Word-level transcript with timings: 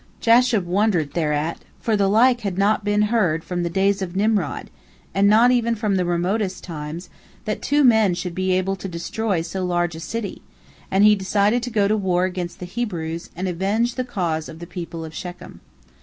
Jashub 0.19 0.65
wondered 0.65 1.13
thereat, 1.13 1.59
for 1.79 1.95
the 1.95 2.07
like 2.07 2.41
had 2.41 2.57
not 2.57 2.83
been 2.83 3.03
heard 3.13 3.43
from 3.43 3.61
the 3.61 3.69
days 3.69 4.01
of 4.01 4.15
Nimrod, 4.15 4.71
and 5.13 5.27
not 5.29 5.51
even 5.51 5.75
from 5.75 5.93
the 5.95 6.05
remotest 6.05 6.63
times, 6.63 7.07
that 7.45 7.61
two 7.61 7.83
men 7.83 8.15
should 8.15 8.33
be 8.33 8.51
able 8.53 8.75
to 8.77 8.87
destroy 8.89 9.43
so 9.43 9.63
large 9.63 9.95
a 9.95 9.99
city, 9.99 10.41
and 10.89 11.03
he 11.03 11.13
decided 11.13 11.61
to 11.61 11.69
go 11.69 11.87
to 11.87 11.95
war 11.95 12.25
against 12.25 12.57
the 12.59 12.65
Hebrews, 12.65 13.29
and 13.35 13.47
avenge 13.47 13.93
the 13.93 14.03
cause 14.03 14.49
of 14.49 14.57
the 14.57 14.65
people 14.65 15.05
of 15.05 15.13
Shechem. 15.13 15.59